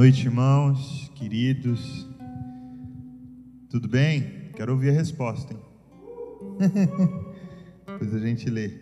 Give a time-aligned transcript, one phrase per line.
[0.00, 2.08] noite, irmãos, queridos.
[3.68, 4.48] Tudo bem?
[4.56, 5.60] Quero ouvir a resposta, hein?
[7.86, 8.80] Depois a gente lê.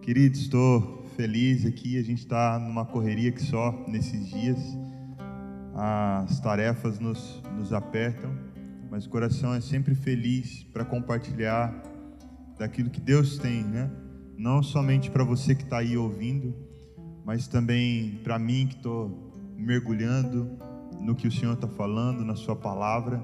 [0.00, 1.98] Queridos, estou feliz aqui.
[1.98, 4.58] A gente está numa correria que só nesses dias.
[5.74, 8.34] As tarefas nos, nos apertam,
[8.90, 11.82] mas o coração é sempre feliz para compartilhar
[12.58, 13.90] daquilo que Deus tem, né?
[14.38, 16.56] Não somente para você que está aí ouvindo,
[17.26, 19.25] mas também para mim que estou
[19.56, 20.50] mergulhando
[21.00, 23.22] no que o Senhor está falando, na Sua palavra.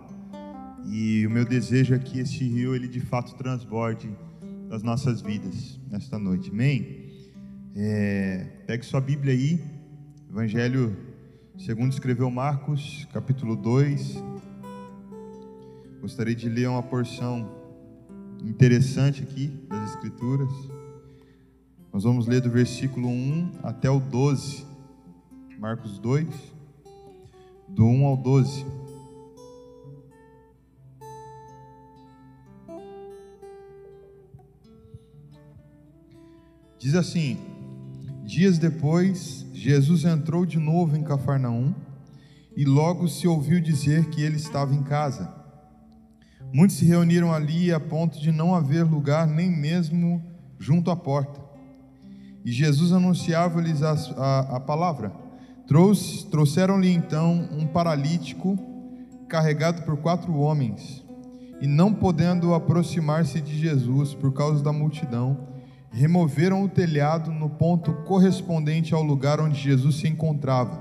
[0.87, 4.11] E o meu desejo é que esse rio, ele de fato transborde
[4.69, 6.51] das nossas vidas nesta noite.
[6.51, 7.11] Amém?
[7.75, 9.63] É, pegue sua Bíblia aí,
[10.29, 10.97] Evangelho
[11.59, 14.17] segundo escreveu Marcos, capítulo 2.
[16.01, 17.49] Gostaria de ler uma porção
[18.43, 20.51] interessante aqui das Escrituras.
[21.93, 24.72] Nós vamos ler do versículo 1 até o 12.
[25.63, 26.27] Marcos 2,
[27.69, 28.67] do 1 ao 12.
[36.81, 37.39] Diz assim:
[38.25, 41.73] Dias depois, Jesus entrou de novo em Cafarnaum
[42.57, 45.33] e logo se ouviu dizer que ele estava em casa.
[46.53, 50.21] Muitos se reuniram ali a ponto de não haver lugar nem mesmo
[50.59, 51.41] junto à porta.
[52.45, 55.22] E Jesus anunciava-lhes a, a, a palavra.
[55.67, 58.59] Trouxeram-lhe então um paralítico
[59.29, 61.05] carregado por quatro homens,
[61.61, 65.49] e não podendo aproximar-se de Jesus por causa da multidão,
[65.91, 70.81] removeram o telhado no ponto correspondente ao lugar onde Jesus se encontrava,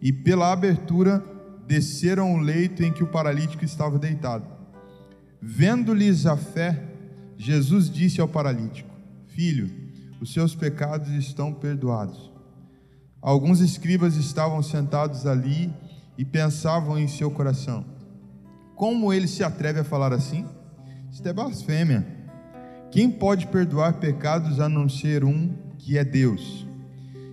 [0.00, 1.24] e pela abertura
[1.66, 4.46] desceram o leito em que o paralítico estava deitado.
[5.40, 6.82] Vendo-lhes a fé,
[7.36, 8.90] Jesus disse ao paralítico:
[9.26, 9.70] Filho,
[10.20, 12.30] os seus pecados estão perdoados.
[13.20, 15.72] Alguns escribas estavam sentados ali
[16.16, 17.84] e pensavam em seu coração:
[18.76, 20.46] Como ele se atreve a falar assim?
[21.10, 22.06] Isto é blasfêmia.
[22.90, 26.66] Quem pode perdoar pecados a não ser um que é Deus?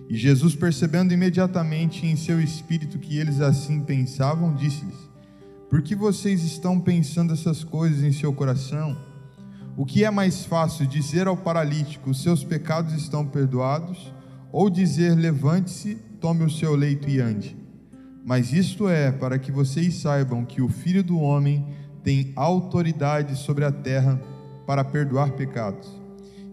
[0.08, 5.08] E Jesus, percebendo imediatamente em seu espírito que eles assim pensavam, disse-lhes:
[5.70, 8.96] Por que vocês estão pensando essas coisas em seu coração?
[9.76, 14.15] O que é mais fácil dizer ao paralítico: Seus pecados estão perdoados?
[14.56, 17.54] Ou dizer: levante-se, tome o seu leito e ande.
[18.24, 21.66] Mas isto é para que vocês saibam que o Filho do Homem
[22.02, 24.18] tem autoridade sobre a terra
[24.66, 25.86] para perdoar pecados.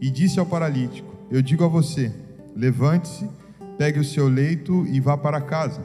[0.01, 2.13] E disse ao paralítico: Eu digo a você:
[2.53, 3.25] levante-se,
[3.77, 5.81] pegue o seu leito e vá para casa.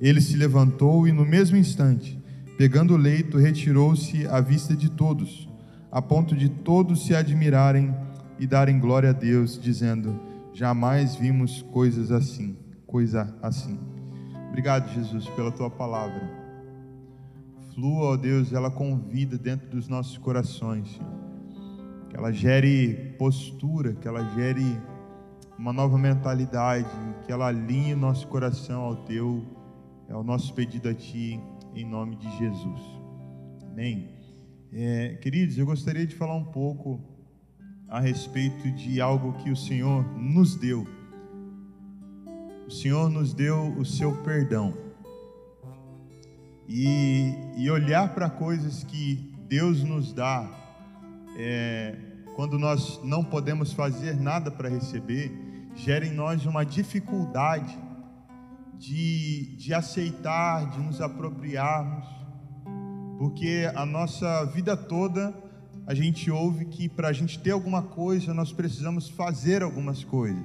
[0.00, 2.20] Ele se levantou e, no mesmo instante,
[2.56, 5.48] pegando o leito, retirou-se à vista de todos,
[5.88, 7.94] a ponto de todos se admirarem
[8.40, 10.27] e darem glória a Deus, dizendo:
[10.58, 13.78] Jamais vimos coisas assim, coisa assim.
[14.48, 16.20] Obrigado, Jesus, pela tua palavra.
[17.72, 21.12] Flua, ó Deus, ela convida dentro dos nossos corações, Senhor.
[22.10, 24.64] Que ela gere postura, que ela gere
[25.56, 26.90] uma nova mentalidade,
[27.24, 29.46] que ela alinhe o nosso coração ao teu.
[30.08, 31.40] É o nosso pedido a ti,
[31.72, 32.80] em nome de Jesus.
[33.70, 34.08] Amém.
[34.72, 37.00] É, queridos, eu gostaria de falar um pouco
[37.88, 40.86] a respeito de algo que o Senhor nos deu.
[42.66, 44.74] O Senhor nos deu o seu perdão.
[46.68, 50.46] E, e olhar para coisas que Deus nos dá,
[51.38, 51.96] é,
[52.36, 55.32] quando nós não podemos fazer nada para receber,
[55.74, 57.74] gera em nós uma dificuldade
[58.74, 62.06] de, de aceitar, de nos apropriarmos,
[63.18, 65.47] porque a nossa vida toda
[65.88, 70.44] a gente ouve que para a gente ter alguma coisa, nós precisamos fazer algumas coisas.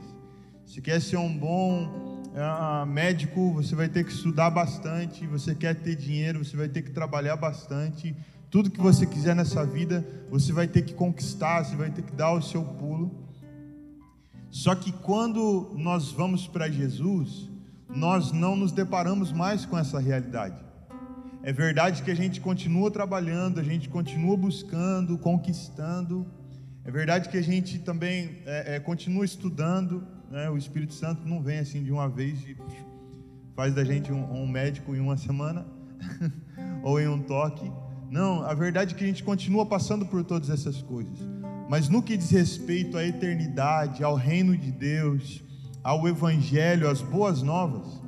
[0.66, 5.28] Se quer ser um bom uh, médico, você vai ter que estudar bastante.
[5.28, 8.16] Você quer ter dinheiro, você vai ter que trabalhar bastante.
[8.50, 12.14] Tudo que você quiser nessa vida, você vai ter que conquistar, você vai ter que
[12.14, 13.12] dar o seu pulo.
[14.50, 17.50] Só que quando nós vamos para Jesus,
[17.90, 20.63] nós não nos deparamos mais com essa realidade.
[21.46, 26.26] É verdade que a gente continua trabalhando, a gente continua buscando, conquistando.
[26.86, 30.08] É verdade que a gente também é, é, continua estudando.
[30.32, 30.50] Né?
[30.50, 32.56] O Espírito Santo não vem assim de uma vez e
[33.58, 35.68] faz da gente um, um médico em uma semana
[36.82, 37.70] ou em um toque.
[38.10, 41.20] Não, a verdade é que a gente continua passando por todas essas coisas.
[41.70, 45.44] Mas no que diz respeito à eternidade, ao reino de Deus,
[45.84, 48.02] ao Evangelho, às boas novas,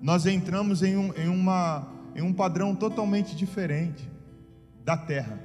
[0.00, 4.08] nós entramos em, um, em uma em um padrão totalmente diferente
[4.84, 5.38] da terra.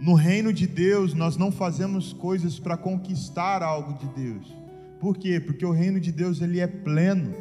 [0.00, 4.54] No reino de Deus, nós não fazemos coisas para conquistar algo de Deus.
[5.00, 5.40] Por quê?
[5.40, 7.34] Porque o reino de Deus ele é pleno.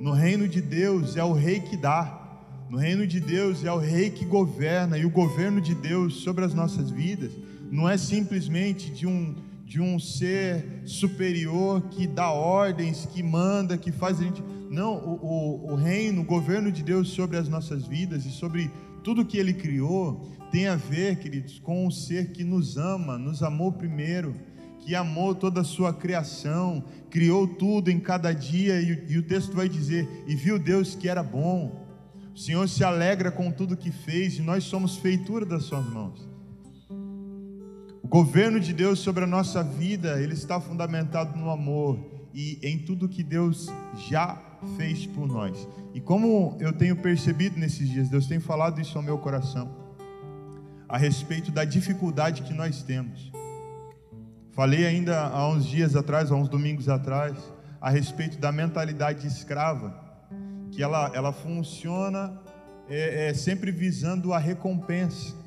[0.00, 2.20] No reino de Deus é o rei que dá.
[2.68, 6.44] No reino de Deus é o rei que governa e o governo de Deus sobre
[6.44, 7.32] as nossas vidas
[7.74, 9.34] não é simplesmente de um
[9.74, 14.40] de um ser superior que dá ordens, que manda, que faz a gente.
[14.70, 18.70] Não, o, o, o reino, o governo de Deus sobre as nossas vidas e sobre
[19.02, 23.42] tudo que Ele criou tem a ver, queridos, com um ser que nos ama, nos
[23.42, 24.36] amou primeiro,
[24.78, 29.56] que amou toda a sua criação, criou tudo em cada dia, e, e o texto
[29.56, 31.84] vai dizer: e viu Deus que era bom.
[32.32, 36.33] O Senhor se alegra com tudo que fez, e nós somos feitura das Suas mãos.
[38.14, 41.98] Governo de Deus sobre a nossa vida, ele está fundamentado no amor
[42.32, 43.66] e em tudo que Deus
[44.08, 44.40] já
[44.76, 45.66] fez por nós.
[45.92, 49.68] E como eu tenho percebido nesses dias, Deus tem falado isso ao meu coração,
[50.88, 53.32] a respeito da dificuldade que nós temos.
[54.52, 57.36] Falei ainda há uns dias atrás, há uns domingos atrás,
[57.80, 59.92] a respeito da mentalidade escrava,
[60.70, 62.40] que ela, ela funciona
[62.88, 65.42] é, é, sempre visando a recompensa.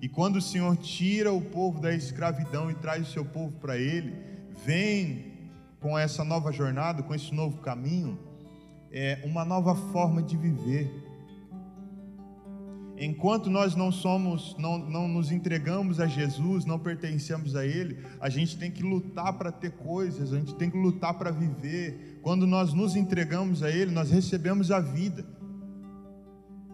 [0.00, 3.76] E quando o Senhor tira o povo da escravidão e traz o seu povo para
[3.76, 4.14] Ele,
[4.64, 5.30] vem
[5.78, 8.18] com essa nova jornada, com esse novo caminho,
[8.90, 10.90] é uma nova forma de viver.
[12.98, 18.28] Enquanto nós não somos, não, não nos entregamos a Jesus, não pertencemos a Ele, a
[18.28, 22.20] gente tem que lutar para ter coisas, a gente tem que lutar para viver.
[22.22, 25.24] Quando nós nos entregamos a Ele, nós recebemos a vida.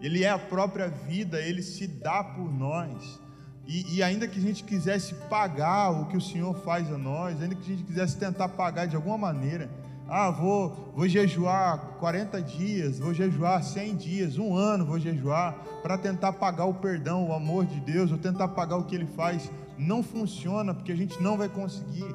[0.00, 3.20] Ele é a própria vida, ele se dá por nós.
[3.66, 7.42] E, e, ainda que a gente quisesse pagar o que o Senhor faz a nós,
[7.42, 9.68] ainda que a gente quisesse tentar pagar de alguma maneira,
[10.08, 15.52] ah, vou, vou jejuar 40 dias, vou jejuar 100 dias, um ano vou jejuar,
[15.82, 19.06] para tentar pagar o perdão, o amor de Deus, ou tentar pagar o que Ele
[19.06, 22.14] faz, não funciona, porque a gente não vai conseguir.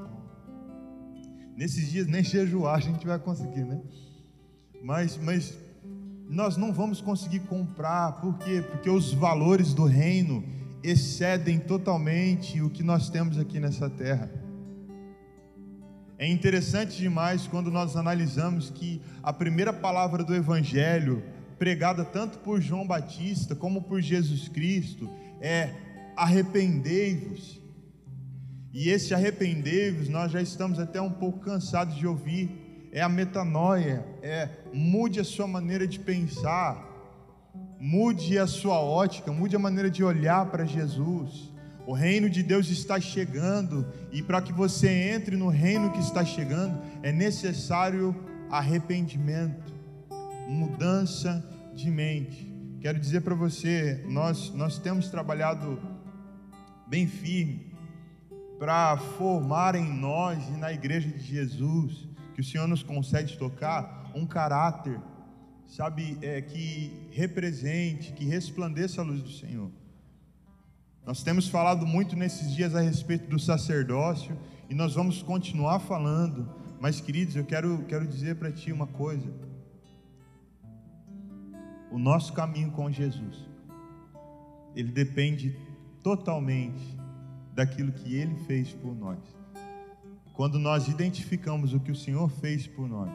[1.57, 3.81] Nesses dias nem jejuar a gente vai conseguir, né?
[4.81, 5.57] Mas, mas
[6.31, 8.63] nós não vamos conseguir comprar, por quê?
[8.65, 10.41] Porque os valores do reino
[10.81, 14.31] excedem totalmente o que nós temos aqui nessa terra.
[16.17, 21.21] É interessante demais quando nós analisamos que a primeira palavra do Evangelho,
[21.59, 25.09] pregada tanto por João Batista como por Jesus Cristo,
[25.41, 25.73] é
[26.15, 27.59] arrependei-vos.
[28.71, 32.60] E esse arrependei-vos, nós já estamos até um pouco cansados de ouvir,
[32.91, 36.87] é a metanoia, é mude a sua maneira de pensar,
[37.79, 41.49] mude a sua ótica, mude a maneira de olhar para Jesus.
[41.87, 46.23] O reino de Deus está chegando e para que você entre no reino que está
[46.23, 48.15] chegando é necessário
[48.49, 49.73] arrependimento,
[50.47, 52.51] mudança de mente.
[52.81, 55.81] Quero dizer para você, nós nós temos trabalhado
[56.87, 57.71] bem firme
[58.59, 62.10] para formar em nós e na igreja de Jesus
[62.41, 64.99] que o Senhor nos concede tocar um caráter,
[65.67, 69.69] sabe, é, que represente, que resplandeça a luz do Senhor.
[71.05, 74.35] Nós temos falado muito nesses dias a respeito do sacerdócio
[74.67, 76.49] e nós vamos continuar falando,
[76.79, 79.31] mas queridos, eu quero, quero dizer para ti uma coisa:
[81.91, 83.37] o nosso caminho com Jesus,
[84.75, 85.55] ele depende
[86.01, 86.97] totalmente
[87.53, 89.40] daquilo que ele fez por nós.
[90.41, 93.11] Quando nós identificamos o que o Senhor fez por nós,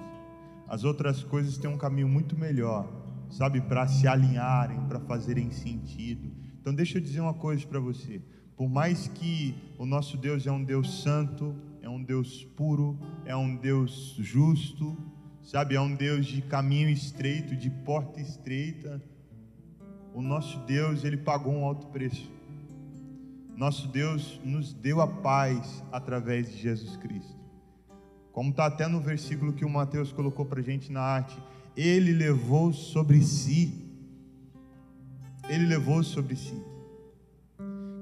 [0.68, 2.88] as outras coisas têm um caminho muito melhor,
[3.28, 6.30] sabe, para se alinharem, para fazerem sentido.
[6.60, 8.22] Então, deixa eu dizer uma coisa para você.
[8.56, 11.52] Por mais que o nosso Deus é um Deus santo,
[11.82, 14.96] é um Deus puro, é um Deus justo,
[15.42, 19.02] sabe, é um Deus de caminho estreito, de porta estreita,
[20.14, 22.35] o nosso Deus, ele pagou um alto preço
[23.56, 27.34] nosso Deus nos deu a paz através de Jesus Cristo.
[28.30, 31.38] Como está até no versículo que o Mateus colocou para a gente na arte,
[31.74, 33.82] ele levou sobre si.
[35.48, 36.62] Ele levou sobre si.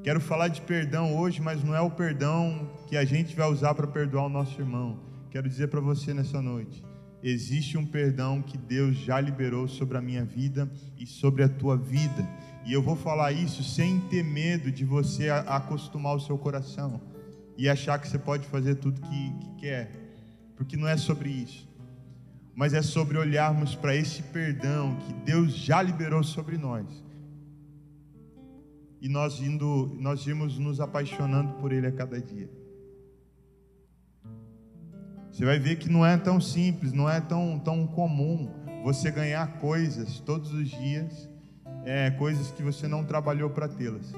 [0.03, 3.75] Quero falar de perdão hoje, mas não é o perdão que a gente vai usar
[3.75, 4.99] para perdoar o nosso irmão.
[5.31, 6.85] Quero dizer para você nessa noite:
[7.23, 11.77] existe um perdão que Deus já liberou sobre a minha vida e sobre a tua
[11.77, 12.29] vida.
[12.65, 17.01] E eu vou falar isso sem ter medo de você acostumar o seu coração
[17.59, 19.91] e achar que você pode fazer tudo que, que quer,
[20.57, 21.69] porque não é sobre isso,
[22.55, 26.87] mas é sobre olharmos para esse perdão que Deus já liberou sobre nós
[29.01, 32.49] e nós indo, nós irmos nos apaixonando por Ele a cada dia.
[35.31, 38.49] Você vai ver que não é tão simples, não é tão, tão comum
[38.83, 41.29] você ganhar coisas todos os dias
[41.85, 44.13] é, coisas que você não trabalhou para tê-las.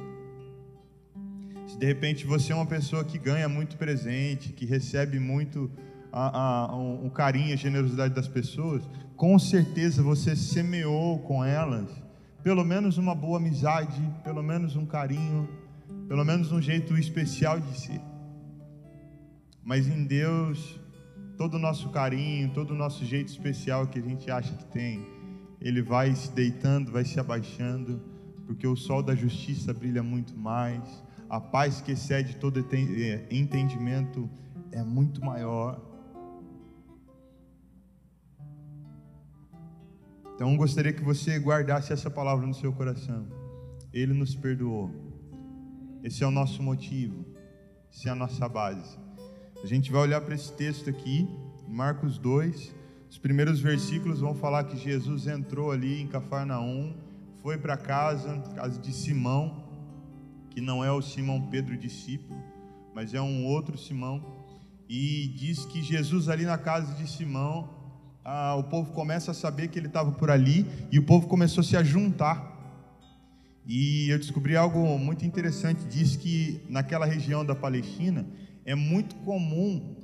[1.66, 5.70] Se de repente você é uma pessoa que ganha muito presente, que recebe muito
[6.12, 8.82] a, a, o carinho, a generosidade das pessoas,
[9.16, 11.88] com certeza você semeou com elas
[12.46, 15.48] pelo menos uma boa amizade, pelo menos um carinho,
[16.06, 18.00] pelo menos um jeito especial de ser.
[19.64, 20.78] Mas em Deus,
[21.36, 25.04] todo o nosso carinho, todo o nosso jeito especial que a gente acha que tem,
[25.60, 28.00] ele vai se deitando, vai se abaixando,
[28.46, 34.30] porque o sol da justiça brilha muito mais, a paz que excede todo eh, entendimento
[34.70, 35.80] é muito maior.
[40.34, 43.26] Então gostaria que você guardasse essa palavra no seu coração.
[43.92, 44.90] Ele nos perdoou.
[46.04, 47.24] Esse é o nosso motivo.
[47.90, 48.98] Essa é a nossa base.
[49.64, 51.26] A gente vai olhar para esse texto aqui,
[51.66, 52.75] Marcos 2.
[53.08, 56.92] Os primeiros versículos vão falar que Jesus entrou ali em Cafarnaum,
[57.42, 59.64] foi para casa, casa de Simão,
[60.50, 62.42] que não é o Simão Pedro discípulo,
[62.94, 64.20] mas é um outro Simão.
[64.88, 67.70] E diz que Jesus ali na casa de Simão
[68.24, 71.60] ah, o povo começa a saber que ele estava por ali e o povo começou
[71.60, 72.54] a se juntar.
[73.64, 78.26] E eu descobri algo muito interessante: diz que naquela região da Palestina
[78.64, 79.94] é muito comum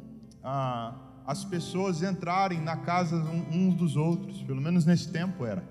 [0.43, 3.17] ah, as pessoas entrarem na casa
[3.51, 5.65] uns dos outros, pelo menos nesse tempo era.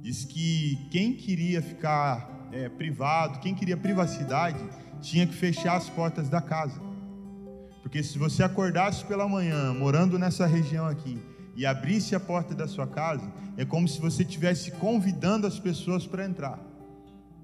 [0.00, 4.62] Diz que quem queria ficar é, privado, quem queria privacidade,
[5.00, 6.80] tinha que fechar as portas da casa.
[7.82, 11.18] Porque se você acordasse pela manhã, morando nessa região aqui,
[11.54, 16.06] e abrisse a porta da sua casa, é como se você estivesse convidando as pessoas
[16.06, 16.58] para entrar.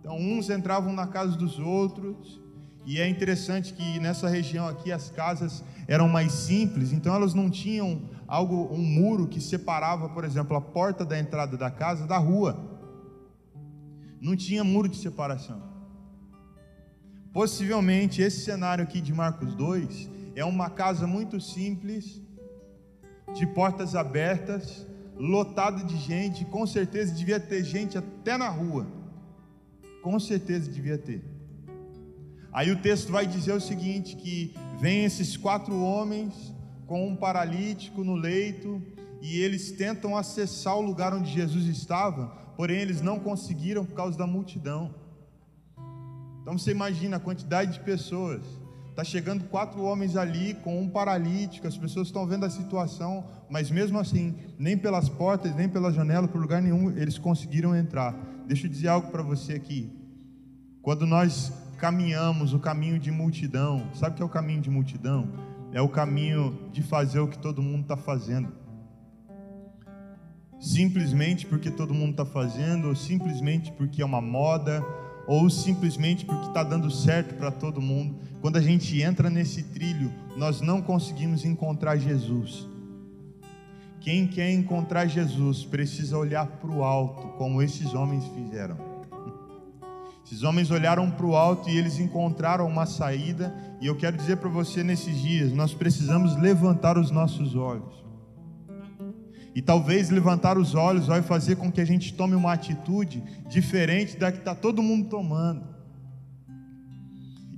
[0.00, 2.40] Então, uns entravam na casa dos outros,
[2.88, 7.50] e é interessante que nessa região aqui as casas eram mais simples, então elas não
[7.50, 12.16] tinham algo, um muro que separava, por exemplo, a porta da entrada da casa da
[12.16, 12.58] rua.
[14.18, 15.62] Não tinha muro de separação.
[17.30, 22.22] Possivelmente esse cenário aqui de Marcos 2 é uma casa muito simples,
[23.34, 28.86] de portas abertas, lotado de gente, com certeza devia ter gente até na rua.
[30.00, 31.37] Com certeza devia ter.
[32.58, 36.34] Aí o texto vai dizer o seguinte: que vem esses quatro homens
[36.88, 38.82] com um paralítico no leito,
[39.22, 44.18] e eles tentam acessar o lugar onde Jesus estava, porém eles não conseguiram por causa
[44.18, 44.92] da multidão.
[46.42, 48.42] Então você imagina a quantidade de pessoas
[48.98, 53.70] Está chegando quatro homens ali com um paralítico, as pessoas estão vendo a situação, mas
[53.70, 58.12] mesmo assim, nem pelas portas, nem pela janela, por lugar nenhum, eles conseguiram entrar.
[58.48, 59.88] Deixa eu dizer algo para você aqui.
[60.82, 65.28] Quando nós caminhamos o caminho de multidão, sabe o que é o caminho de multidão?
[65.72, 68.52] É o caminho de fazer o que todo mundo está fazendo.
[70.58, 74.84] Simplesmente porque todo mundo está fazendo, ou simplesmente porque é uma moda,
[75.26, 78.16] ou simplesmente porque está dando certo para todo mundo.
[78.40, 82.66] Quando a gente entra nesse trilho, nós não conseguimos encontrar Jesus.
[84.00, 88.87] Quem quer encontrar Jesus precisa olhar para o alto, como esses homens fizeram.
[90.28, 93.50] Esses homens olharam para o alto e eles encontraram uma saída.
[93.80, 98.04] E eu quero dizer para você nesses dias: nós precisamos levantar os nossos olhos.
[99.54, 104.18] E talvez levantar os olhos vai fazer com que a gente tome uma atitude diferente
[104.18, 105.66] da que está todo mundo tomando.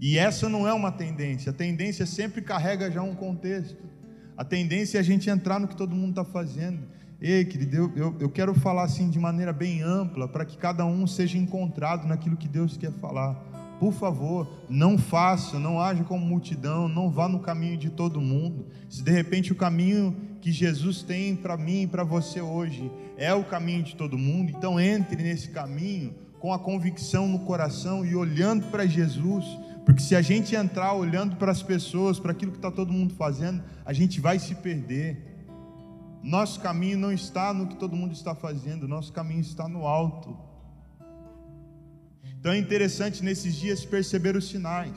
[0.00, 3.83] E essa não é uma tendência, a tendência sempre carrega já um contexto.
[4.37, 6.87] A tendência é a gente entrar no que todo mundo está fazendo.
[7.21, 10.87] Ei, querido, eu, eu, eu quero falar assim de maneira bem ampla, para que cada
[10.87, 13.35] um seja encontrado naquilo que Deus quer falar.
[13.79, 18.67] Por favor, não faça, não haja como multidão, não vá no caminho de todo mundo.
[18.89, 23.35] Se de repente o caminho que Jesus tem para mim e para você hoje é
[23.35, 28.17] o caminho de todo mundo, então entre nesse caminho com a convicção no coração e
[28.17, 29.45] olhando para Jesus,
[29.85, 33.12] porque se a gente entrar olhando para as pessoas, para aquilo que está todo mundo
[33.15, 35.39] fazendo, a gente vai se perder.
[36.23, 40.37] Nosso caminho não está no que todo mundo está fazendo, nosso caminho está no alto.
[42.39, 44.95] Então é interessante nesses dias perceber os sinais,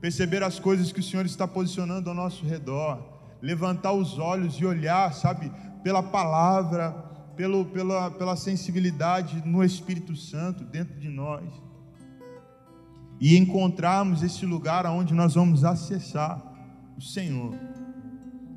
[0.00, 3.02] perceber as coisas que o Senhor está posicionando ao nosso redor,
[3.40, 6.92] levantar os olhos e olhar, sabe, pela palavra,
[7.36, 11.44] pelo, pela, pela sensibilidade no Espírito Santo dentro de nós,
[13.20, 16.42] e encontrarmos esse lugar onde nós vamos acessar
[16.96, 17.54] o Senhor,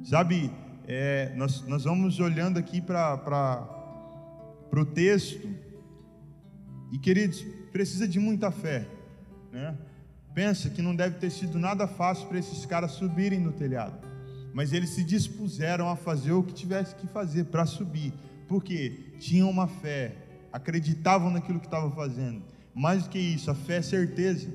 [0.03, 0.51] sabe,
[0.87, 3.67] é, nós, nós vamos olhando aqui para
[4.71, 5.49] o texto
[6.91, 8.87] e queridos, precisa de muita fé,
[9.51, 9.75] né?
[10.33, 13.97] Pensa que não deve ter sido nada fácil para esses caras subirem no telhado,
[14.53, 18.13] mas eles se dispuseram a fazer o que tivesse que fazer para subir,
[18.47, 20.13] porque tinham uma fé,
[20.51, 22.43] acreditavam naquilo que estavam fazendo.
[22.73, 24.49] Mais do que isso, a fé é certeza.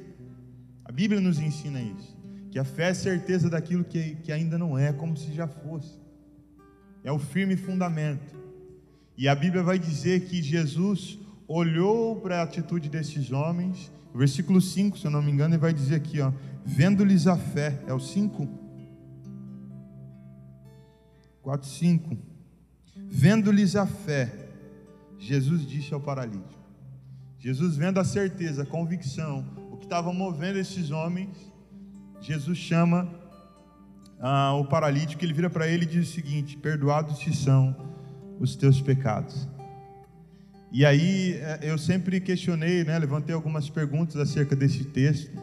[0.85, 2.17] A Bíblia nos ensina isso,
[2.51, 6.00] que a fé é certeza daquilo que, que ainda não é, como se já fosse.
[7.04, 8.35] É o firme fundamento.
[9.16, 14.99] E a Bíblia vai dizer que Jesus olhou para a atitude desses homens, versículo 5,
[14.99, 16.33] se eu não me engano, ele vai dizer aqui, ó,
[16.64, 18.49] vendo-lhes a fé, é o 5?
[21.42, 22.16] 4, 5.
[22.95, 24.33] Vendo-lhes a fé,
[25.19, 26.61] Jesus disse ao paralítico.
[27.38, 31.37] Jesus vendo a certeza, a convicção, o que estava movendo esses homens,
[32.21, 33.09] Jesus chama
[34.21, 37.75] ah, o paralítico, ele vira para ele e diz o seguinte: Perdoados te são
[38.39, 39.49] os teus pecados.
[40.71, 45.37] E aí eh, eu sempre questionei, né, levantei algumas perguntas acerca desse texto.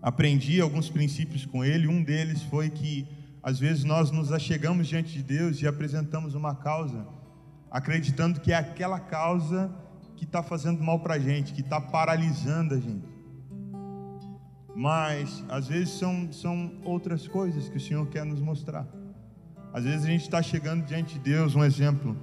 [0.00, 1.88] Aprendi alguns princípios com ele.
[1.88, 3.06] Um deles foi que
[3.42, 7.06] às vezes nós nos achegamos diante de Deus e apresentamos uma causa,
[7.70, 9.70] acreditando que é aquela causa
[10.16, 13.13] que está fazendo mal para a gente, que está paralisando a gente.
[14.74, 18.86] Mas às vezes são, são outras coisas que o Senhor quer nos mostrar.
[19.72, 22.16] Às vezes a gente está chegando diante de Deus, um exemplo,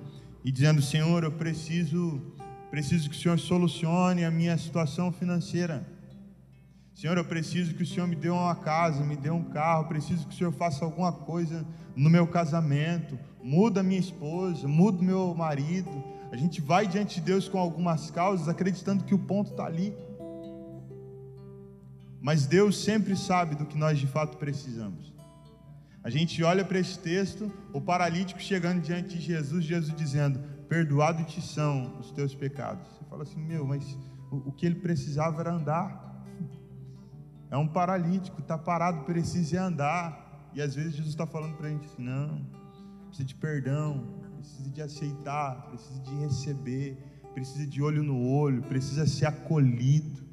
[0.44, 2.22] e dizendo: Senhor, eu preciso,
[2.70, 5.86] preciso que o Senhor solucione a minha situação financeira.
[6.94, 10.28] Senhor, eu preciso que o Senhor me dê uma casa, me dê um carro, preciso
[10.28, 11.66] que o Senhor faça alguma coisa
[11.96, 15.90] no meu casamento, muda minha esposa, muda meu marido.
[16.32, 19.94] A gente vai diante de Deus com algumas causas, acreditando que o ponto está ali.
[22.22, 25.12] Mas Deus sempre sabe do que nós de fato precisamos.
[26.04, 31.24] A gente olha para esse texto, o paralítico chegando diante de Jesus, Jesus dizendo: Perdoado
[31.26, 32.88] te são os teus pecados.
[32.88, 33.98] Você fala assim, meu, mas
[34.32, 36.24] o, o que ele precisava era andar.
[37.50, 40.50] É um paralítico, está parado, precisa andar.
[40.54, 42.46] E às vezes Jesus está falando para a gente assim: não,
[43.08, 46.98] precisa de perdão, precisa de aceitar, precisa de receber,
[47.34, 50.31] precisa de olho no olho, precisa ser acolhido.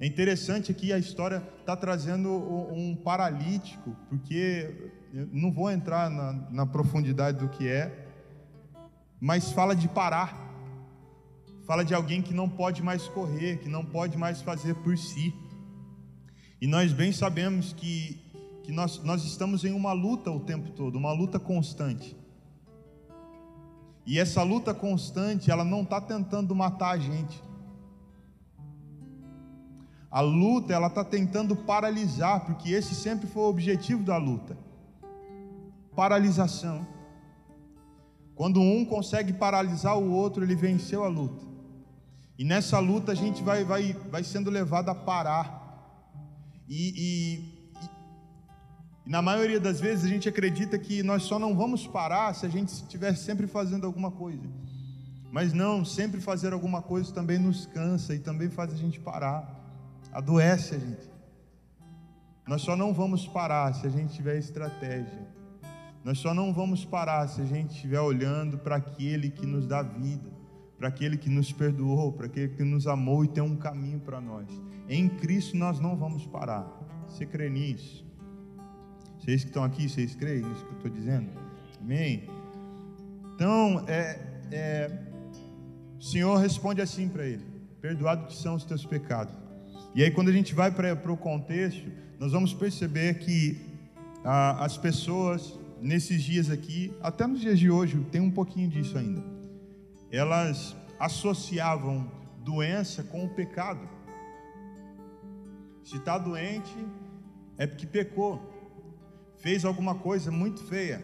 [0.00, 2.30] É interessante aqui a história está trazendo
[2.72, 4.90] um paralítico, porque
[5.30, 8.08] não vou entrar na, na, profundidade do que é,
[9.20, 10.34] mas fala de parar,
[11.66, 15.34] fala de alguém que não pode mais correr, que não pode mais fazer por si.
[16.62, 18.18] E nós bem sabemos que,
[18.62, 22.16] que nós, nós estamos em uma luta o tempo todo, uma luta constante.
[24.06, 27.49] E essa luta constante, ela não está tentando matar a gente
[30.10, 34.58] a luta, ela está tentando paralisar, porque esse sempre foi o objetivo da luta.
[35.94, 36.84] Paralisação.
[38.34, 41.46] Quando um consegue paralisar o outro, ele venceu a luta.
[42.36, 45.60] E nessa luta a gente vai, vai, vai sendo levado a parar.
[46.68, 47.84] E, e,
[49.06, 52.46] e, na maioria das vezes a gente acredita que nós só não vamos parar se
[52.46, 54.42] a gente estiver sempre fazendo alguma coisa.
[55.30, 59.59] Mas não, sempre fazer alguma coisa também nos cansa e também faz a gente parar
[60.12, 61.10] adoece a gente.
[62.46, 65.28] Nós só não vamos parar se a gente tiver estratégia.
[66.04, 69.82] Nós só não vamos parar se a gente estiver olhando para aquele que nos dá
[69.82, 70.30] vida,
[70.78, 74.20] para aquele que nos perdoou, para aquele que nos amou e tem um caminho para
[74.20, 74.48] nós.
[74.88, 76.66] Em Cristo nós não vamos parar.
[77.06, 78.04] Você crê nisso?
[79.18, 81.30] Vocês que estão aqui, vocês creem nisso que eu estou dizendo?
[81.80, 82.24] Amém?
[83.34, 84.18] Então, é,
[84.50, 84.98] é,
[85.98, 87.44] o Senhor responde assim para ele:
[87.80, 89.39] Perdoado que são os teus pecados.
[89.94, 93.60] E aí, quando a gente vai para o contexto, nós vamos perceber que
[94.24, 99.22] as pessoas, nesses dias aqui, até nos dias de hoje, tem um pouquinho disso ainda,
[100.12, 102.10] elas associavam
[102.44, 103.88] doença com o pecado.
[105.82, 106.74] Se está doente,
[107.58, 108.40] é porque pecou,
[109.38, 111.02] fez alguma coisa muito feia.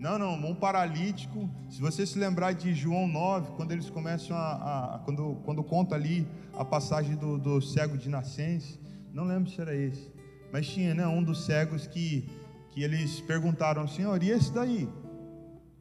[0.00, 1.46] Não, não, um paralítico.
[1.68, 4.94] Se você se lembrar de João 9, quando eles começam a.
[4.94, 8.78] a quando, quando conta ali a passagem do, do, cego de nascença,
[9.12, 10.10] não lembro se era esse,
[10.50, 12.26] mas tinha né, um dos cegos que,
[12.70, 14.88] que eles perguntaram: Senhor, e esse daí?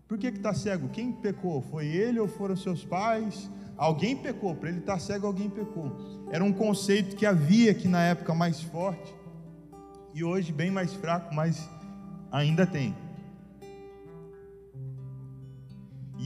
[0.06, 0.90] Por que está cego?
[0.90, 1.62] Quem pecou?
[1.62, 3.50] Foi ele ou foram seus pais?
[3.78, 5.96] Alguém pecou, para ele estar tá cego, alguém pecou.
[6.30, 9.16] Era um conceito que havia aqui na época mais forte
[10.14, 11.70] e hoje bem mais fraco, mas
[12.30, 12.94] ainda tem.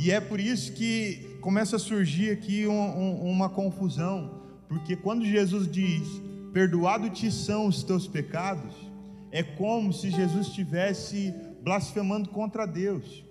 [0.04, 5.24] E é por isso que começa a surgir aqui um, um, uma confusão, porque quando
[5.24, 6.06] Jesus diz:
[6.52, 8.76] Perdoado te são os teus pecados,
[9.32, 13.24] é como se Jesus estivesse blasfemando contra Deus.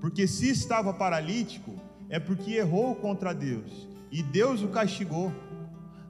[0.00, 1.74] Porque se estava paralítico,
[2.08, 5.30] é porque errou contra Deus e Deus o castigou.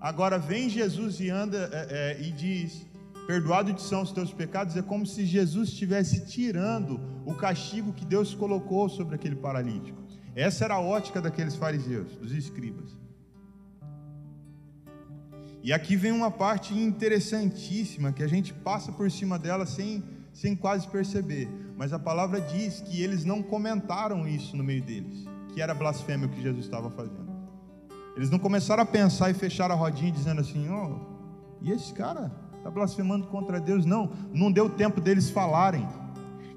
[0.01, 2.87] Agora vem Jesus e anda é, é, e diz:
[3.27, 8.07] perdoado te são os teus pecados, é como se Jesus estivesse tirando o castigo que
[8.07, 9.99] Deus colocou sobre aquele paralítico.
[10.35, 12.97] Essa era a ótica daqueles fariseus, dos escribas.
[15.63, 20.57] E aqui vem uma parte interessantíssima que a gente passa por cima dela sem, sem
[20.57, 21.51] quase perceber.
[21.77, 26.27] Mas a palavra diz que eles não comentaram isso no meio deles, que era blasfêmia
[26.27, 27.29] o que Jesus estava fazendo.
[28.17, 30.99] Eles não começaram a pensar e fechar a rodinha dizendo assim: oh,
[31.61, 33.85] e esse cara está blasfemando contra Deus?
[33.85, 35.87] Não, não deu tempo deles falarem.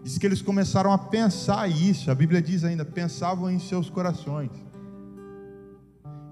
[0.03, 2.09] Diz que eles começaram a pensar isso.
[2.09, 4.51] A Bíblia diz ainda: pensavam em seus corações.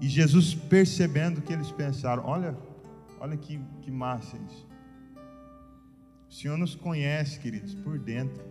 [0.00, 2.56] E Jesus, percebendo que eles pensaram: olha,
[3.20, 4.68] olha que, que massa isso.
[6.28, 8.42] O Senhor nos conhece, queridos, por dentro,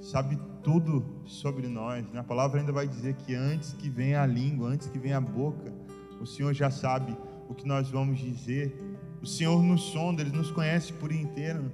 [0.00, 2.06] sabe tudo sobre nós.
[2.10, 2.20] Né?
[2.20, 5.20] A palavra ainda vai dizer que antes que venha a língua, antes que venha a
[5.20, 5.72] boca,
[6.20, 7.16] o Senhor já sabe
[7.48, 8.78] o que nós vamos dizer.
[9.22, 11.72] O Senhor nos sonda, Ele nos conhece por inteiro.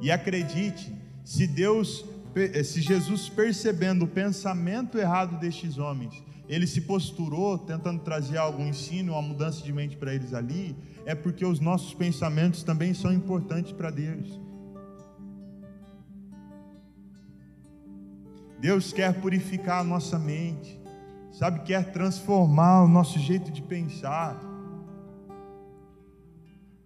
[0.00, 2.04] E acredite, se Deus,
[2.64, 9.12] se Jesus percebendo o pensamento errado destes homens, ele se posturou tentando trazer algum ensino,
[9.12, 13.72] uma mudança de mente para eles ali, é porque os nossos pensamentos também são importantes
[13.72, 14.40] para Deus.
[18.58, 20.80] Deus quer purificar a nossa mente,
[21.30, 24.47] sabe, quer transformar o nosso jeito de pensar.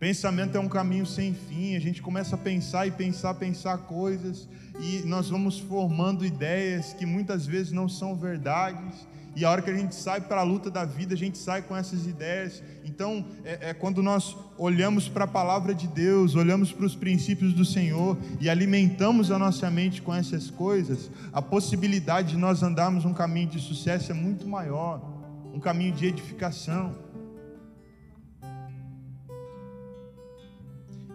[0.02, 4.48] Pensamento é um caminho sem fim, a gente começa a pensar e pensar, pensar coisas,
[4.80, 9.70] e nós vamos formando ideias que muitas vezes não são verdades, e a hora que
[9.70, 12.64] a gente sai para a luta da vida, a gente sai com essas ideias.
[12.84, 17.54] Então, é, é quando nós olhamos para a palavra de Deus, olhamos para os princípios
[17.54, 23.04] do Senhor e alimentamos a nossa mente com essas coisas, a possibilidade de nós andarmos
[23.04, 25.00] um caminho de sucesso é muito maior
[25.54, 26.92] um caminho de edificação.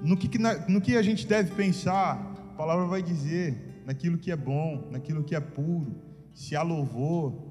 [0.02, 0.30] No que,
[0.68, 2.16] no que a gente deve pensar,
[2.52, 5.96] a palavra vai dizer, naquilo que é bom, naquilo que é puro,
[6.34, 7.48] se há louvor,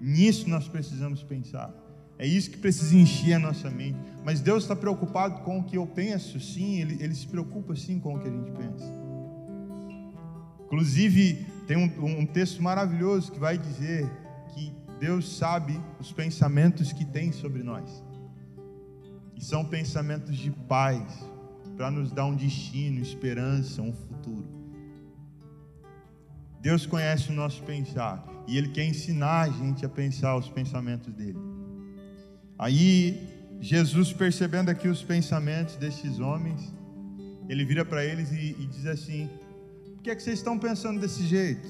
[0.00, 1.74] Nisso nós precisamos pensar.
[2.18, 3.98] É isso que precisa encher a nossa mente.
[4.24, 7.98] Mas Deus está preocupado com o que eu penso, sim, Ele, Ele se preocupa sim
[7.98, 8.84] com o que a gente pensa.
[10.66, 14.08] Inclusive, tem um, um texto maravilhoso que vai dizer
[14.54, 18.02] que Deus sabe os pensamentos que tem sobre nós.
[19.34, 21.24] E são pensamentos de paz,
[21.78, 24.48] para nos dar um destino, esperança, um futuro.
[26.60, 31.14] Deus conhece o nosso pensar e Ele quer ensinar a gente a pensar os pensamentos
[31.14, 31.38] dele.
[32.58, 33.28] Aí,
[33.60, 36.74] Jesus, percebendo aqui os pensamentos desses homens,
[37.48, 39.30] ele vira para eles e, e, diz assim:
[39.94, 41.68] Por que, é que vocês estão pensando desse jeito?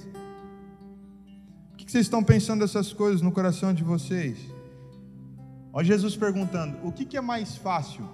[1.68, 4.38] Por que, que vocês estão pensando essas coisas no coração de vocês?
[5.71, 8.09] Olha Jesus perguntando: O que, que é mais fácil?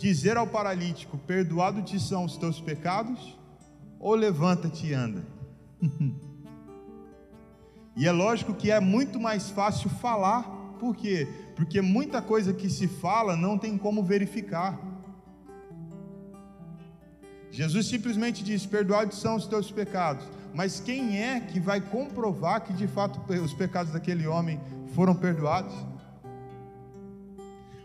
[0.00, 3.38] Dizer ao paralítico: Perdoado te são os teus pecados?
[3.98, 5.22] Ou levanta-te e anda?
[7.94, 10.44] e é lógico que é muito mais fácil falar,
[10.78, 11.28] por quê?
[11.54, 14.80] Porque muita coisa que se fala não tem como verificar.
[17.50, 20.26] Jesus simplesmente diz: Perdoados são os teus pecados.
[20.54, 24.58] Mas quem é que vai comprovar que de fato os pecados daquele homem
[24.94, 25.74] foram perdoados?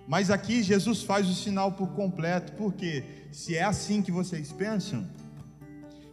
[0.07, 5.07] Mas aqui Jesus faz o sinal por completo, porque se é assim que vocês pensam,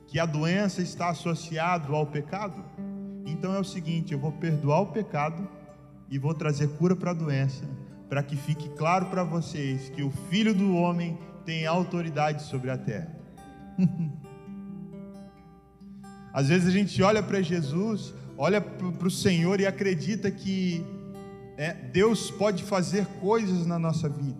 [0.06, 2.64] que a doença está associada ao pecado,
[3.26, 5.48] então é o seguinte: eu vou perdoar o pecado
[6.10, 7.64] e vou trazer cura para a doença,
[8.08, 12.78] para que fique claro para vocês que o Filho do Homem tem autoridade sobre a
[12.78, 13.10] terra.
[16.32, 20.84] Às vezes a gente olha para Jesus, olha para o Senhor e acredita que
[21.62, 24.36] é, Deus pode fazer coisas na nossa vida.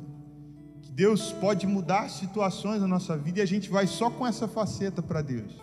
[0.91, 5.01] Deus pode mudar situações na nossa vida e a gente vai só com essa faceta
[5.01, 5.55] para Deus,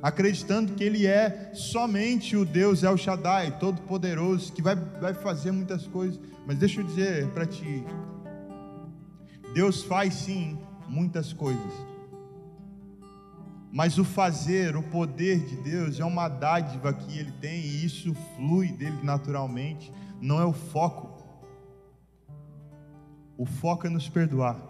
[0.00, 5.88] acreditando que Ele é somente o Deus El Shaddai, todo-poderoso, que vai, vai fazer muitas
[5.88, 6.20] coisas.
[6.46, 7.84] Mas deixa eu dizer para ti:
[9.52, 10.56] Deus faz sim
[10.88, 11.72] muitas coisas,
[13.72, 18.14] mas o fazer, o poder de Deus é uma dádiva que Ele tem e isso
[18.36, 21.18] flui dele naturalmente, não é o foco.
[23.36, 24.60] O foco é nos perdoar.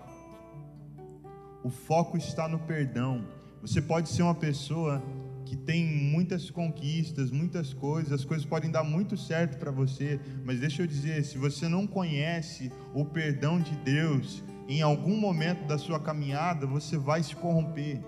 [1.65, 3.27] O foco está no perdão.
[3.63, 5.03] Você pode ser uma pessoa
[5.45, 10.61] que tem muitas conquistas, muitas coisas, as coisas podem dar muito certo para você, mas
[10.61, 15.79] deixa eu dizer, se você não conhece o perdão de Deus, em algum momento da
[15.79, 17.99] sua caminhada, você vai se corromper.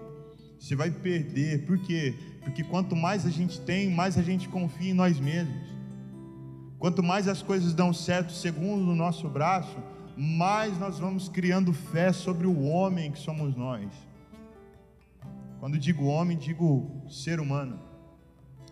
[0.58, 1.64] Você vai perder.
[1.64, 2.14] Por quê?
[2.44, 5.69] Porque quanto mais a gente tem, mais a gente confia em nós mesmos.
[6.80, 9.76] Quanto mais as coisas dão certo segundo o nosso braço,
[10.16, 13.92] mais nós vamos criando fé sobre o homem que somos nós.
[15.60, 17.78] Quando digo homem, digo ser humano,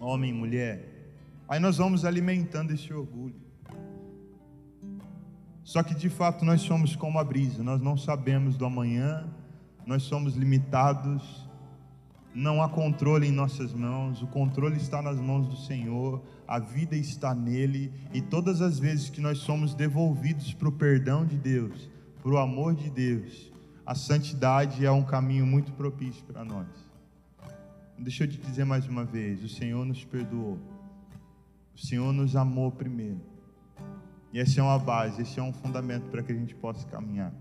[0.00, 1.12] homem, mulher.
[1.46, 3.36] Aí nós vamos alimentando esse orgulho.
[5.62, 9.28] Só que de fato nós somos como a brisa, nós não sabemos do amanhã,
[9.84, 11.46] nós somos limitados,
[12.34, 16.96] não há controle em nossas mãos, o controle está nas mãos do Senhor, a vida
[16.96, 21.88] está nele, e todas as vezes que nós somos devolvidos para o perdão de Deus,
[22.22, 23.50] para o amor de Deus,
[23.84, 26.68] a santidade é um caminho muito propício para nós.
[27.98, 30.58] Deixa eu te dizer mais uma vez: o Senhor nos perdoou,
[31.74, 33.20] o Senhor nos amou primeiro,
[34.32, 37.32] e essa é uma base, esse é um fundamento para que a gente possa caminhar.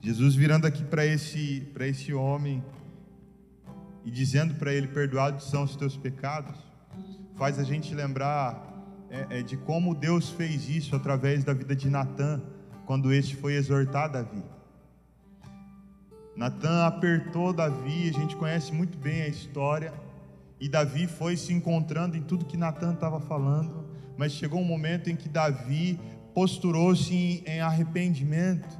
[0.00, 2.62] Jesus virando aqui para esse, esse homem
[4.08, 6.56] e dizendo para ele: Perdoados são os teus pecados,
[7.36, 8.66] faz a gente lembrar
[9.10, 12.40] é, é, de como Deus fez isso através da vida de Natã,
[12.86, 14.42] quando este foi exortar Davi.
[16.34, 19.92] Natan apertou Davi, a gente conhece muito bem a história,
[20.58, 23.84] e Davi foi se encontrando em tudo que Natan estava falando,
[24.16, 26.00] mas chegou um momento em que Davi
[26.34, 28.78] posturou-se em, em arrependimento.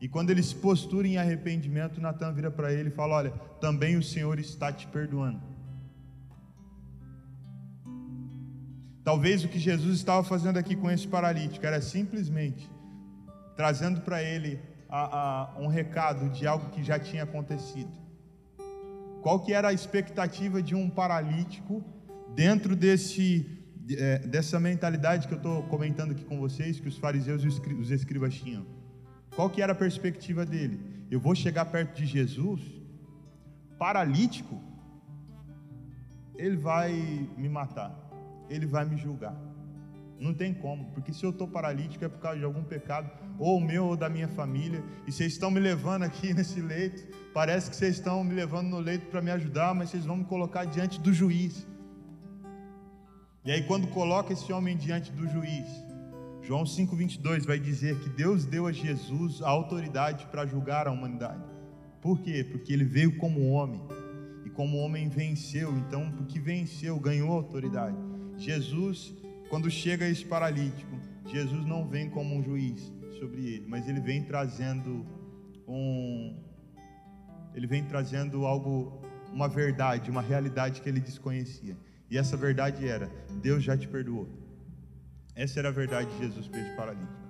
[0.00, 3.96] E quando ele se postura em arrependimento, Natan vira para ele e fala: Olha, também
[3.96, 5.40] o Senhor está te perdoando.
[9.04, 12.70] Talvez o que Jesus estava fazendo aqui com esse paralítico era simplesmente
[13.56, 14.58] trazendo para ele
[14.88, 17.90] a, a, um recado de algo que já tinha acontecido.
[19.20, 21.84] Qual que era a expectativa de um paralítico
[22.34, 23.46] dentro desse,
[23.90, 27.90] é, dessa mentalidade que eu estou comentando aqui com vocês, que os fariseus e os
[27.90, 28.79] escribas tinham?
[29.34, 30.80] Qual que era a perspectiva dele?
[31.10, 32.60] Eu vou chegar perto de Jesus,
[33.78, 34.60] paralítico,
[36.36, 36.92] ele vai
[37.36, 37.94] me matar,
[38.48, 39.36] ele vai me julgar.
[40.18, 43.58] Não tem como, porque se eu estou paralítico é por causa de algum pecado, ou
[43.58, 47.76] meu ou da minha família, e vocês estão me levando aqui nesse leito, parece que
[47.76, 51.00] vocês estão me levando no leito para me ajudar, mas vocês vão me colocar diante
[51.00, 51.66] do juiz.
[53.44, 55.66] E aí, quando coloca esse homem diante do juiz,
[56.42, 61.44] João 5,22 vai dizer que Deus deu a Jesus a autoridade para julgar a humanidade.
[62.00, 62.42] Por quê?
[62.42, 63.80] Porque ele veio como homem,
[64.44, 67.96] e como homem venceu, então, porque venceu, ganhou autoridade.
[68.38, 69.14] Jesus
[69.50, 74.22] quando chega esse paralítico, Jesus não vem como um juiz sobre ele, mas ele vem
[74.22, 75.04] trazendo
[75.66, 76.36] um
[77.52, 81.76] ele vem trazendo algo, uma verdade, uma realidade que ele desconhecia.
[82.08, 83.10] E essa verdade era:
[83.42, 84.28] Deus já te perdoou.
[85.34, 87.20] Essa era a verdade de Jesus para esse paralítico.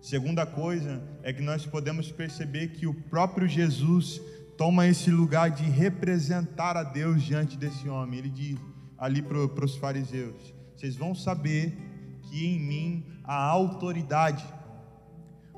[0.00, 4.20] Segunda coisa é que nós podemos perceber que o próprio Jesus
[4.58, 8.18] toma esse lugar de representar a Deus diante desse homem.
[8.18, 8.58] Ele diz:
[8.98, 11.76] ali para os fariseus: vocês vão saber
[12.22, 14.44] que em mim há autoridade.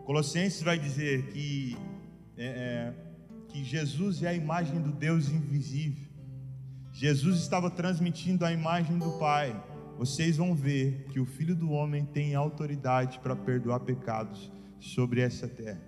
[0.05, 1.77] Colossenses vai dizer que,
[2.37, 2.95] é, é,
[3.49, 6.05] que Jesus é a imagem do Deus invisível.
[6.93, 9.59] Jesus estava transmitindo a imagem do Pai.
[9.99, 15.47] Vocês vão ver que o Filho do Homem tem autoridade para perdoar pecados sobre essa
[15.49, 15.81] terra.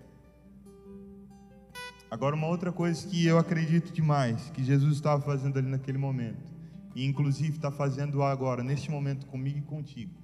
[2.11, 6.55] Agora, uma outra coisa que eu acredito demais que Jesus estava fazendo ali naquele momento
[6.95, 10.15] e inclusive está fazendo agora, neste momento, comigo e contigo,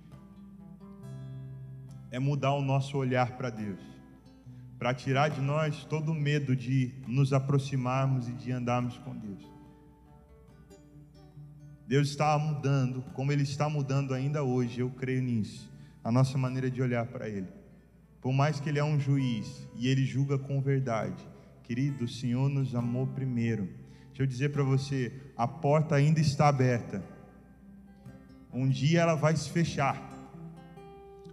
[2.10, 3.80] é mudar o nosso olhar para Deus,
[4.78, 9.61] para tirar de nós todo o medo de nos aproximarmos e de andarmos com Deus.
[11.92, 15.70] Deus está mudando, como Ele está mudando ainda hoje, eu creio nisso,
[16.02, 17.48] a nossa maneira de olhar para Ele.
[18.18, 21.22] Por mais que Ele é um juiz e Ele julga com verdade,
[21.62, 23.68] querido, o Senhor nos amou primeiro
[24.08, 27.04] Deixa eu dizer para você, a porta ainda está aberta.
[28.50, 30.02] Um dia ela vai se fechar.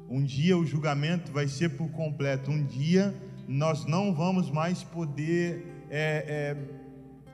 [0.10, 2.52] Um dia o julgamento vai ser por completo.
[2.52, 3.15] Um dia
[3.48, 6.58] nós não vamos mais poder é, é,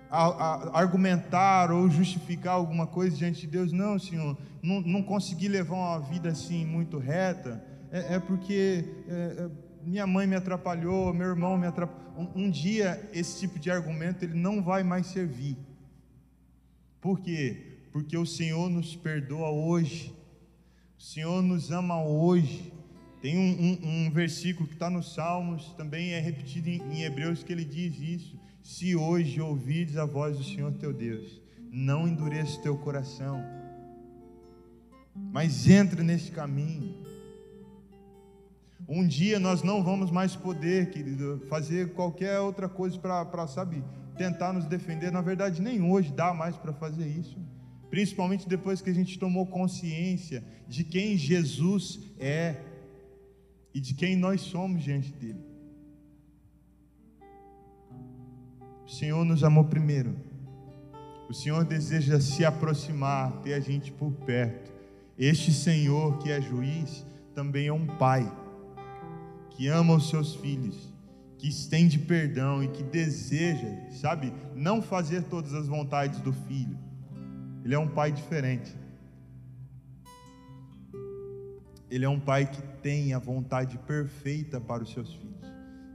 [0.10, 3.72] a, a, argumentar ou justificar alguma coisa diante de Deus.
[3.72, 7.64] Não, Senhor, não, não consegui levar uma vida assim muito reta.
[7.92, 9.50] É, é porque é, é,
[9.84, 12.06] minha mãe me atrapalhou, meu irmão me atrapalhou.
[12.18, 15.58] Um, um, dia esse tipo de argumento ele não vai mais servir.
[17.02, 17.80] Por quê?
[17.92, 20.14] Porque o Senhor nos perdoa hoje,
[20.98, 22.74] o Senhor nos ama hoje.
[23.22, 27.44] Tem um, um, um versículo que está nos Salmos, também é repetido em, em Hebreus,
[27.44, 31.40] que ele diz isso: Se hoje ouvires a voz do Senhor teu Deus,
[31.72, 33.40] não endureça o teu coração,
[35.14, 37.06] mas entra nesse caminho
[38.90, 43.84] um dia nós não vamos mais poder, querido, fazer qualquer outra coisa para, sabe,
[44.18, 45.12] tentar nos defender.
[45.12, 47.38] Na verdade, nem hoje dá mais para fazer isso.
[47.92, 52.56] Principalmente depois que a gente tomou consciência de quem Jesus é
[53.76, 55.55] e de quem nós somos diante dele.
[58.86, 60.16] O Senhor nos amou primeiro.
[61.28, 64.72] O Senhor deseja se aproximar, ter a gente por perto.
[65.18, 68.32] Este Senhor que é juiz, também é um pai
[69.50, 70.94] que ama os seus filhos,
[71.38, 76.78] que estende perdão e que deseja, sabe, não fazer todas as vontades do filho.
[77.64, 78.72] Ele é um pai diferente.
[81.90, 85.36] Ele é um pai que tem a vontade perfeita para os seus filhos.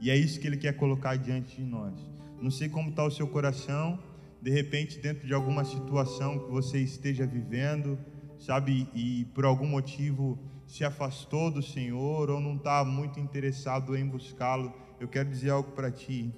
[0.00, 1.94] E é isso que ele quer colocar diante de nós.
[2.40, 3.98] Não sei como está o seu coração,
[4.40, 7.98] de repente, dentro de alguma situação que você esteja vivendo,
[8.38, 14.06] sabe, e por algum motivo se afastou do Senhor ou não está muito interessado em
[14.06, 16.32] buscá-lo, eu quero dizer algo para ti.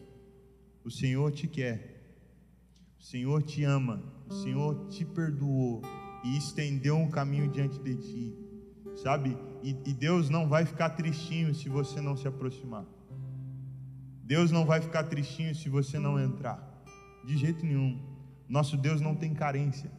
[0.85, 2.03] O Senhor te quer,
[2.99, 5.83] o Senhor te ama, o Senhor te perdoou
[6.25, 8.37] e estendeu um caminho diante de ti,
[8.97, 9.37] sabe?
[9.63, 12.85] E, e Deus não vai ficar tristinho se você não se aproximar.
[14.33, 16.59] Deus não vai ficar tristinho se você não entrar.
[17.23, 18.01] De jeito nenhum.
[18.49, 19.93] Nosso Deus não tem carência.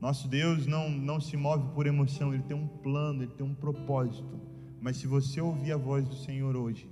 [0.00, 3.56] Nosso Deus não, não se move por emoção, Ele tem um plano, Ele tem um
[3.56, 4.40] propósito.
[4.80, 6.88] Mas se você ouvir a voz do Senhor hoje,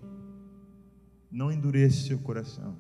[1.31, 2.77] não endureça seu coração,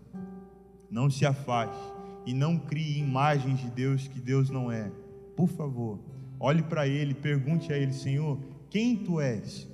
[0.90, 1.92] não se afaste
[2.26, 4.90] e não crie imagens de Deus que Deus não é.
[5.36, 6.00] Por favor,
[6.40, 9.68] olhe para Ele, pergunte a Ele, Senhor, quem Tu és?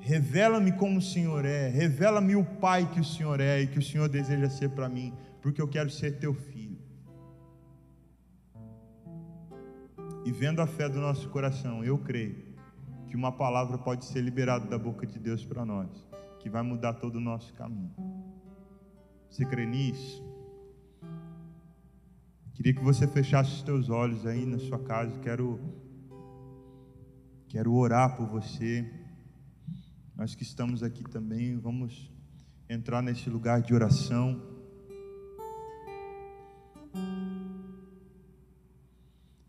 [0.00, 3.82] Revela-me como o Senhor é, revela-me o Pai que o Senhor é e que o
[3.82, 6.78] Senhor deseja ser para mim, porque eu quero ser teu filho.
[10.24, 12.36] E vendo a fé do nosso coração, eu creio
[13.06, 15.88] que uma palavra pode ser liberada da boca de Deus para nós,
[16.38, 17.94] que vai mudar todo o nosso caminho.
[19.28, 20.24] Você crê nisso?
[22.54, 25.18] Queria que você fechasse os teus olhos aí na sua casa.
[25.20, 25.58] Quero
[27.48, 28.88] quero orar por você.
[30.20, 32.12] Nós que estamos aqui também, vamos
[32.68, 34.38] entrar nesse lugar de oração.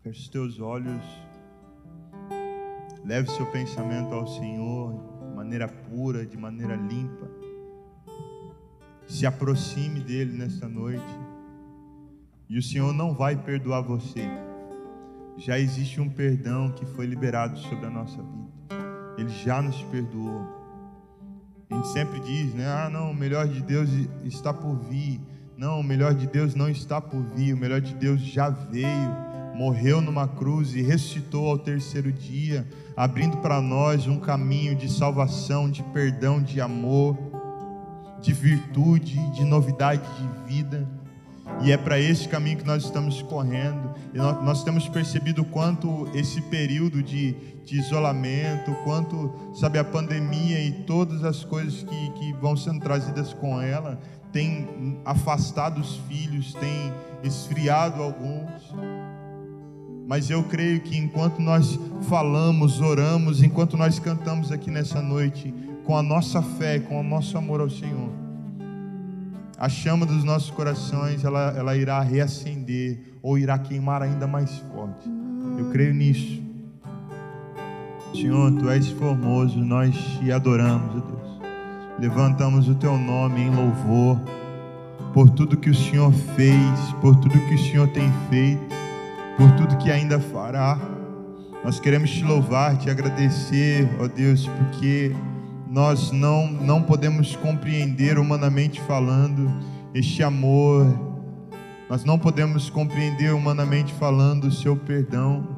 [0.02, 1.04] Feche os teus olhos.
[3.04, 7.30] Leve seu pensamento ao Senhor de maneira pura, de maneira limpa.
[9.06, 11.04] Se aproxime dele nesta noite.
[12.48, 14.26] E o Senhor não vai perdoar você.
[15.36, 18.52] Já existe um perdão que foi liberado sobre a nossa vida.
[19.18, 20.61] Ele já nos perdoou.
[21.72, 22.66] A gente sempre diz, né?
[22.66, 23.88] Ah, não, o melhor de Deus
[24.24, 25.18] está por vir.
[25.56, 27.54] Não, o melhor de Deus não está por vir.
[27.54, 29.16] O melhor de Deus já veio,
[29.54, 35.70] morreu numa cruz e ressuscitou ao terceiro dia, abrindo para nós um caminho de salvação,
[35.70, 37.16] de perdão, de amor,
[38.20, 40.86] de virtude, de novidade de vida.
[41.64, 43.94] E é para esse caminho que nós estamos correndo.
[44.12, 50.60] E nós, nós temos percebido quanto esse período de, de isolamento, quanto, sabe, a pandemia
[50.60, 54.00] e todas as coisas que, que vão sendo trazidas com ela,
[54.32, 58.74] tem afastado os filhos, tem esfriado alguns.
[60.06, 61.78] Mas eu creio que enquanto nós
[62.08, 67.38] falamos, oramos, enquanto nós cantamos aqui nessa noite, com a nossa fé, com o nosso
[67.38, 68.10] amor ao Senhor,
[69.62, 75.08] a chama dos nossos corações ela, ela irá reacender ou irá queimar ainda mais forte.
[75.56, 76.42] Eu creio nisso.
[78.12, 81.40] Senhor, tu és formoso, nós te adoramos, Deus.
[81.96, 84.20] Levantamos o teu nome em louvor
[85.14, 88.74] por tudo que o Senhor fez, por tudo que o Senhor tem feito,
[89.36, 90.76] por tudo que ainda fará.
[91.64, 95.14] Nós queremos te louvar, te agradecer, ó Deus, porque
[95.72, 99.50] nós não, não podemos compreender humanamente falando
[99.94, 100.84] este amor,
[101.88, 105.56] nós não podemos compreender humanamente falando o seu perdão,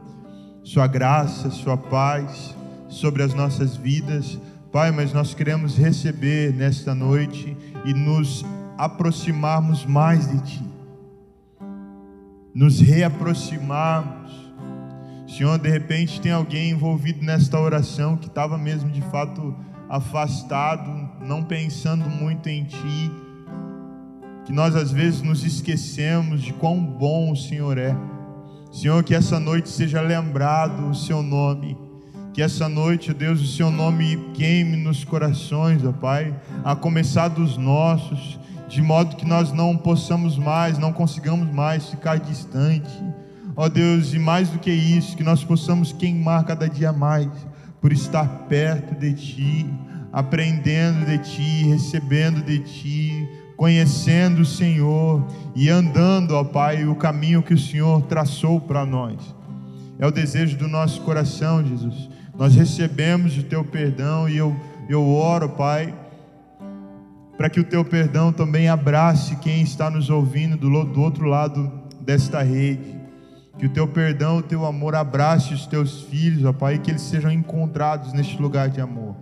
[0.63, 2.55] sua graça, sua paz
[2.89, 4.39] sobre as nossas vidas.
[4.71, 8.45] Pai, mas nós queremos receber nesta noite e nos
[8.79, 10.65] aproximarmos mais de Ti,
[12.55, 14.33] nos reaproximarmos.
[15.27, 21.43] Senhor, de repente tem alguém envolvido nesta oração que estava mesmo de fato afastado, não
[21.43, 23.11] pensando muito em Ti,
[24.45, 27.97] que nós às vezes nos esquecemos de quão bom o Senhor é.
[28.71, 31.79] Senhor, que essa noite seja lembrado o Seu nome,
[32.33, 36.35] que essa noite, Deus, o Seu nome queime nos corações, ó Pai,
[36.65, 38.39] a começar dos nossos,
[38.69, 42.91] de modo que nós não possamos mais, não consigamos mais ficar distante.
[43.57, 47.31] Ó Deus, e mais do que isso, que nós possamos queimar cada dia mais
[47.85, 49.67] por estar perto de Ti,
[50.11, 53.29] aprendendo de Ti, recebendo de Ti,
[53.59, 55.23] conhecendo o Senhor
[55.55, 59.37] e andando, ó Pai, o caminho que o Senhor traçou para nós.
[59.99, 62.09] É o desejo do nosso coração, Jesus.
[62.39, 64.57] Nós recebemos o Teu perdão e eu,
[64.89, 65.95] eu oro, Pai,
[67.37, 71.71] para que o Teu perdão também abrace quem está nos ouvindo do, do outro lado
[72.01, 73.04] desta rede
[73.59, 76.91] Que o teu perdão, o teu amor abrace os teus filhos, ó Pai, e que
[76.91, 79.15] eles sejam encontrados neste lugar de amor.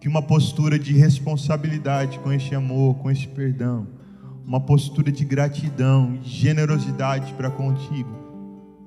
[0.00, 3.86] Que uma postura de responsabilidade com este amor, com este perdão,
[4.44, 8.10] uma postura de gratidão e generosidade para contigo,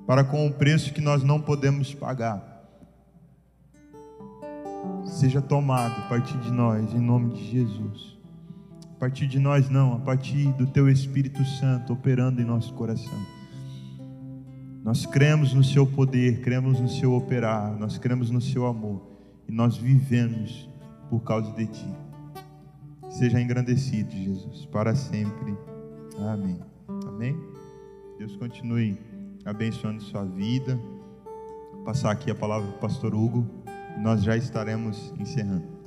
[0.06, 2.48] para com o preço que nós não podemos pagar.
[5.04, 8.19] Seja tomado a partir de nós, em nome de Jesus
[9.00, 13.18] a partir de nós não, a partir do Teu Espírito Santo operando em nosso coração.
[14.84, 19.00] Nós cremos no Seu poder, cremos no Seu operar, nós cremos no Seu amor
[19.48, 20.68] e nós vivemos
[21.08, 21.88] por causa de Ti.
[23.08, 25.56] Seja engrandecido, Jesus, para sempre.
[26.18, 26.60] Amém.
[27.08, 27.40] Amém.
[28.18, 28.98] Deus continue
[29.46, 30.78] abençoando sua vida.
[31.72, 33.46] Vou passar aqui a palavra para o pastor Hugo
[33.96, 35.80] nós já estaremos encerrando.